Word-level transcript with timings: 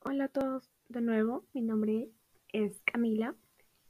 Hola 0.00 0.24
a 0.24 0.28
todos 0.28 0.70
de 0.88 1.00
nuevo, 1.00 1.44
mi 1.52 1.60
nombre 1.60 2.08
es 2.52 2.80
Camila 2.82 3.34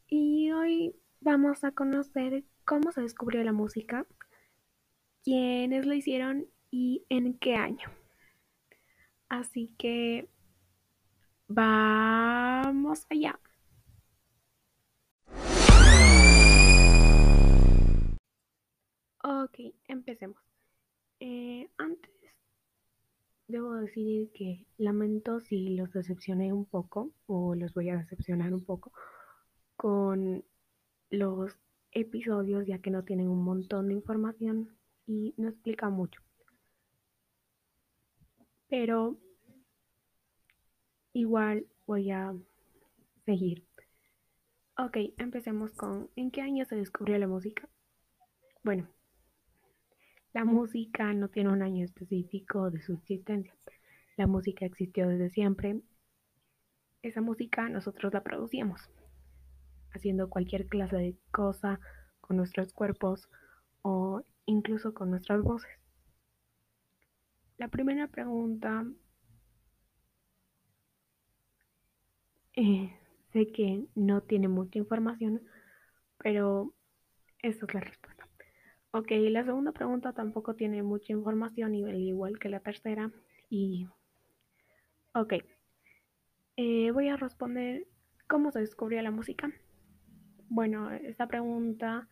y 0.09 0.51
hoy 0.51 0.97
vamos 1.21 1.65
a 1.65 1.73
conocer 1.73 2.45
cómo 2.65 2.93
se 2.93 3.03
descubrió 3.03 3.45
la 3.45 3.53
música, 3.53 4.07
quiénes 5.23 5.87
lo 5.87 5.93
hicieron 5.93 6.47
y 6.71 7.05
en 7.11 7.39
qué 7.39 7.57
año. 7.57 7.89
Así 9.29 9.71
que 9.79 10.29
vamos 11.47 13.07
allá. 13.11 13.39
Ok, 19.23 19.75
empecemos. 19.87 20.43
Eh, 21.21 21.69
antes 21.77 22.18
debo 23.49 23.75
decir 23.75 24.31
que 24.33 24.67
lamento 24.77 25.41
si 25.41 25.71
los 25.71 25.91
decepcioné 25.93 26.53
un 26.53 26.67
poco 26.67 27.11
o 27.27 27.55
los 27.55 27.73
voy 27.75 27.89
a 27.89 27.97
decepcionar 27.97 28.53
un 28.53 28.65
poco 28.65 28.93
con 29.77 30.45
los 31.11 31.59
episodios 31.93 32.67
ya 32.67 32.79
que 32.79 32.91
no 32.91 33.05
tienen 33.05 33.29
un 33.29 33.43
montón 33.43 33.89
de 33.89 33.95
información 33.95 34.77
y 35.07 35.35
no 35.39 35.49
explica 35.49 35.89
mucho. 35.89 36.21
Pero 38.69 39.17
igual 41.15 41.67
voy 41.87 42.11
a 42.11 42.35
seguir. 43.25 43.65
Ok, 44.77 44.99
empecemos 45.17 45.73
con 45.73 46.11
¿en 46.17 46.31
qué 46.31 46.43
año 46.43 46.67
se 46.67 46.77
descubrió 46.77 47.17
la 47.19 47.27
música? 47.27 47.67
Bueno, 48.63 48.89
la 50.33 50.45
música 50.45 51.13
no 51.15 51.29
tiene 51.29 51.51
un 51.51 51.63
año 51.63 51.85
específico 51.85 52.71
de 52.71 52.81
su 52.83 52.93
existencia. 52.95 53.55
La 54.17 54.27
música 54.27 54.67
existió 54.67 55.09
desde 55.09 55.31
siempre. 55.31 55.81
Esa 57.03 57.21
música 57.21 57.69
nosotros 57.69 58.13
la 58.13 58.23
producíamos, 58.23 58.91
haciendo 59.93 60.29
cualquier 60.29 60.67
clase 60.67 60.97
de 60.97 61.17
cosa 61.31 61.81
con 62.21 62.37
nuestros 62.37 62.73
cuerpos 62.73 63.29
o 63.83 64.23
incluso 64.47 64.93
con 64.93 65.11
nuestras 65.11 65.43
voces. 65.43 65.71
La 67.57 67.69
primera 67.69 68.07
pregunta, 68.09 68.85
eh, 72.55 72.97
sé 73.33 73.53
que 73.53 73.87
no 73.95 74.23
tiene 74.23 74.49
mucha 74.49 74.79
información, 74.79 75.43
pero 76.19 76.75
esa 77.43 77.67
es 77.67 77.75
la 77.75 77.81
respuesta. 77.81 78.18
Ok, 78.99 79.13
la 79.31 79.45
segunda 79.45 79.71
pregunta 79.71 80.13
tampoco 80.13 80.57
tiene 80.57 80.83
mucha 80.83 81.13
información, 81.13 81.73
igual 81.73 82.41
que 82.41 82.49
la 82.49 82.59
tercera. 82.59 83.13
Y. 83.49 83.87
Ok. 85.15 85.35
Eh, 86.57 86.91
voy 86.91 87.07
a 87.07 87.17
responder 87.17 87.87
cómo 88.27 88.51
se 88.51 88.59
descubrió 88.59 89.01
la 89.01 89.13
música. 89.13 89.53
Bueno, 90.49 90.91
esta 90.91 91.29
pregunta 91.29 92.09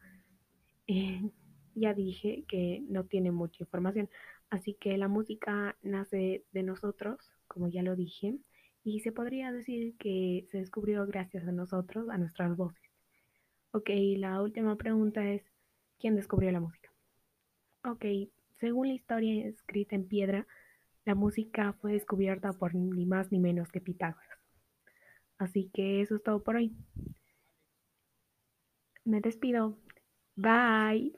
eh, 0.87 1.29
ya 1.75 1.93
dije 1.93 2.45
que 2.47 2.85
no 2.89 3.03
tiene 3.03 3.33
mucha 3.33 3.65
información. 3.65 4.09
Así 4.49 4.75
que 4.75 4.97
la 4.97 5.09
música 5.09 5.77
nace 5.83 6.45
de 6.53 6.63
nosotros, 6.63 7.33
como 7.49 7.67
ya 7.67 7.83
lo 7.83 7.97
dije, 7.97 8.39
y 8.85 9.01
se 9.01 9.11
podría 9.11 9.51
decir 9.51 9.97
que 9.97 10.47
se 10.53 10.59
descubrió 10.59 11.05
gracias 11.05 11.49
a 11.49 11.53
nosotros, 11.53 12.09
a 12.11 12.17
nuestras 12.17 12.57
voces. 12.57 12.81
Ok, 13.73 13.91
la 14.19 14.41
última 14.41 14.77
pregunta 14.77 15.29
es, 15.29 15.43
¿Quién 15.99 16.17
descubrió 16.17 16.51
la 16.53 16.61
música? 16.61 16.91
Ok, 17.85 18.05
según 18.59 18.89
la 18.89 18.95
historia 18.95 19.47
escrita 19.47 19.95
en 19.95 20.09
piedra, 20.09 20.47
la 21.05 21.15
música 21.15 21.73
fue 21.75 21.93
descubierta 21.93 22.53
por 22.53 22.75
ni 22.75 23.07
más 23.07 23.31
ni 23.31 23.39
menos 23.39 23.71
que 23.71 23.81
Pitágoras. 23.81 24.41
Así 25.39 25.71
que 25.73 26.01
eso 26.01 26.17
es 26.17 26.23
todo 26.23 26.43
por 26.43 26.57
hoy. 26.57 26.75
Me 29.05 29.21
despido. 29.21 29.79
Bye. 30.35 31.15